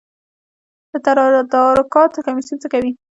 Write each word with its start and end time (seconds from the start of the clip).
د 0.91 0.93
تدارکاتو 1.05 2.25
کمیسیون 2.27 2.57
څه 2.63 2.67
کوي؟ 2.73 2.91